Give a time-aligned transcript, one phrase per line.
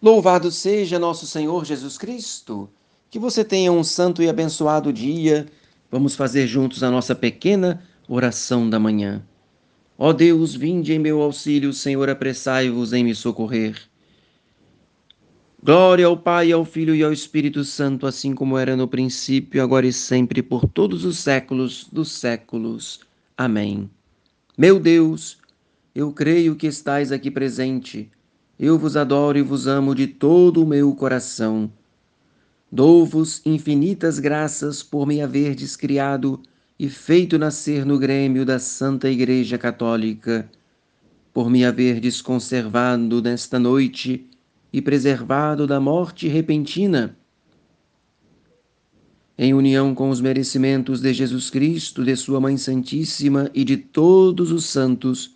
[0.00, 2.68] Louvado seja nosso Senhor Jesus Cristo.
[3.08, 5.46] Que você tenha um santo e abençoado dia.
[5.90, 9.22] Vamos fazer juntos a nossa pequena oração da manhã.
[9.98, 13.80] Ó Deus, vinde em meu auxílio, Senhor, apressai-vos em me socorrer.
[15.62, 19.86] Glória ao Pai, ao Filho e ao Espírito Santo, assim como era no princípio, agora
[19.86, 23.00] e sempre, por todos os séculos dos séculos.
[23.36, 23.90] Amém.
[24.56, 25.38] Meu Deus,
[25.94, 28.10] eu creio que estais aqui presente
[28.58, 31.70] eu vos adoro e vos amo de todo o meu coração.
[32.72, 36.40] Dou-vos infinitas graças por me haverdes criado
[36.78, 40.50] e feito nascer no grêmio da Santa Igreja Católica,
[41.32, 44.26] por me haverdes conservado nesta noite
[44.72, 47.16] e preservado da morte repentina.
[49.38, 54.50] Em união com os merecimentos de Jesus Cristo, de Sua Mãe Santíssima e de todos
[54.50, 55.35] os santos,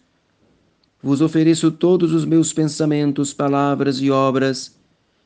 [1.02, 4.76] vos ofereço todos os meus pensamentos, palavras e obras,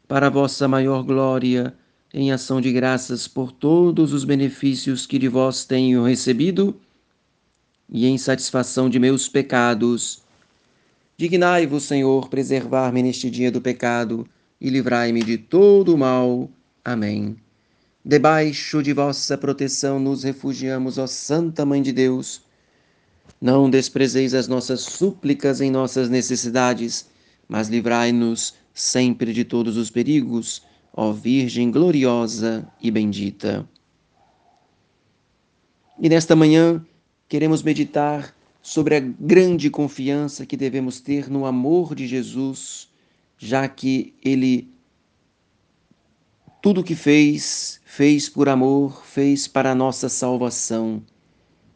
[0.07, 1.75] para vossa maior glória,
[2.13, 6.77] em ação de graças por todos os benefícios que de vós tenho recebido
[7.89, 10.23] e em satisfação de meus pecados.
[11.17, 14.27] Dignai-vos, Senhor, preservar-me neste dia do pecado
[14.61, 16.49] e livrai-me de todo o mal.
[16.85, 17.37] Amém.
[18.05, 22.44] Debaixo de vossa proteção nos refugiamos, ó Santa Mãe de Deus
[23.45, 27.07] não desprezeis as nossas súplicas em nossas necessidades,
[27.47, 33.69] mas livrai-nos sempre de todos os perigos, ó Virgem gloriosa e bendita.
[36.01, 36.83] E nesta manhã
[37.29, 42.89] queremos meditar sobre a grande confiança que devemos ter no amor de Jesus,
[43.37, 44.73] já que ele
[46.63, 51.03] tudo o que fez, fez por amor, fez para a nossa salvação.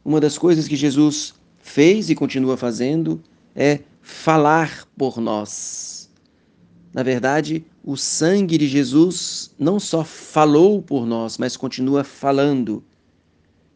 [0.03, 1.38] Uma das coisas que Jesus
[1.69, 3.23] fez e continua fazendo
[3.55, 6.11] é falar por nós.
[6.93, 12.83] Na verdade, o sangue de Jesus não só falou por nós, mas continua falando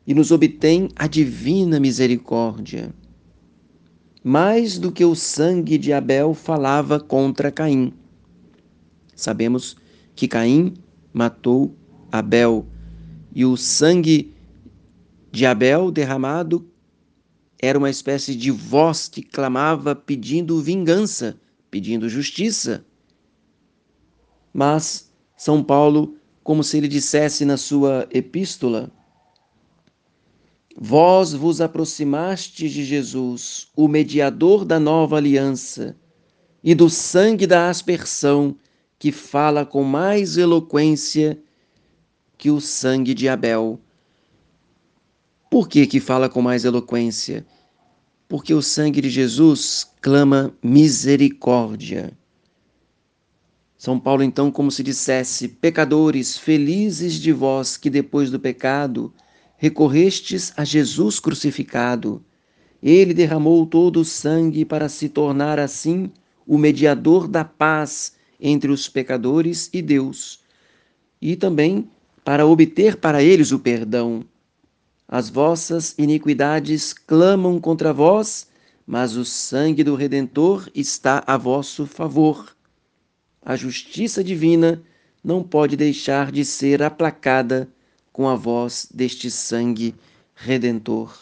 [0.07, 2.93] e nos obtém a divina misericórdia.
[4.25, 7.93] Mais do que o sangue de Abel falava contra Caim.
[9.15, 9.77] Sabemos
[10.17, 10.75] que Caim
[11.13, 11.75] matou
[12.11, 12.67] Abel
[13.35, 14.33] e o sangue
[15.31, 16.72] de Abel derramado
[17.63, 21.41] era uma espécie de voz que clamava pedindo vingança,
[21.71, 22.85] pedindo justiça.
[24.53, 28.93] Mas São Paulo, como se ele dissesse na sua epístola,
[30.77, 35.97] Vós vos aproximastes de Jesus, o mediador da nova aliança,
[36.65, 38.57] e do sangue da aspersão,
[38.99, 41.39] que fala com mais eloquência
[42.39, 43.81] que o sangue de Abel.
[45.63, 47.47] Por que que fala com mais eloquência?
[48.27, 52.13] Porque o sangue de Jesus clama misericórdia.
[53.79, 59.15] São Paulo, então, como se dissesse: Pecadores, felizes de vós que depois do pecado
[59.57, 62.25] recorrestes a Jesus crucificado.
[62.83, 66.11] Ele derramou todo o sangue para se tornar assim
[66.45, 70.41] o mediador da paz entre os pecadores e Deus,
[71.21, 71.89] e também
[72.25, 74.27] para obter para eles o perdão.
[75.15, 78.49] As vossas iniquidades clamam contra vós,
[78.87, 82.57] mas o sangue do Redentor está a vosso favor.
[83.45, 84.83] A justiça divina
[85.23, 87.69] não pode deixar de ser aplacada
[88.11, 89.95] com a voz deste sangue
[90.35, 91.15] redentor.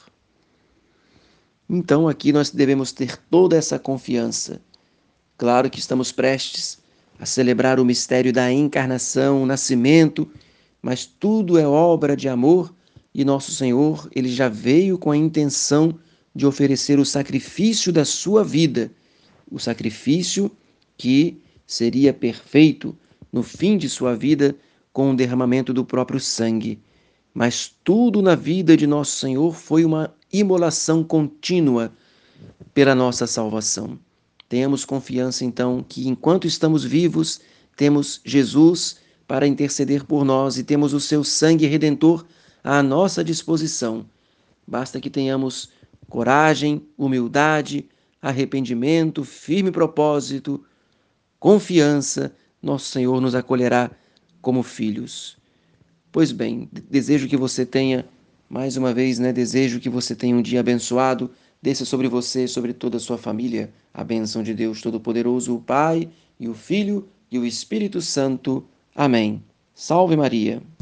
[1.68, 4.60] Então, aqui nós devemos ter toda essa confiança.
[5.36, 6.78] Claro que estamos prestes
[7.18, 10.30] a celebrar o mistério da encarnação, o nascimento,
[10.80, 12.72] mas tudo é obra de amor
[13.14, 15.98] e nosso Senhor, ele já veio com a intenção
[16.34, 18.90] de oferecer o sacrifício da sua vida,
[19.50, 20.50] o sacrifício
[20.96, 22.96] que seria perfeito
[23.32, 24.54] no fim de sua vida
[24.92, 26.78] com o derramamento do próprio sangue.
[27.34, 31.92] Mas tudo na vida de nosso Senhor foi uma imolação contínua
[32.72, 33.98] pela nossa salvação.
[34.48, 37.40] Tenhamos confiança então que enquanto estamos vivos,
[37.76, 38.96] temos Jesus
[39.26, 42.24] para interceder por nós e temos o seu sangue redentor
[42.62, 44.06] à nossa disposição.
[44.66, 45.70] Basta que tenhamos
[46.08, 47.88] coragem, humildade,
[48.20, 50.64] arrependimento, firme propósito,
[51.38, 53.90] confiança, nosso Senhor nos acolherá
[54.42, 55.38] como filhos.
[56.12, 58.04] Pois bem, desejo que você tenha,
[58.48, 61.30] mais uma vez, né, desejo que você tenha um dia abençoado,
[61.62, 66.08] desça sobre você, sobre toda a sua família, a bênção de Deus Todo-Poderoso, o Pai,
[66.38, 68.64] e o Filho, e o Espírito Santo.
[68.94, 69.42] Amém.
[69.74, 70.62] Salve Maria.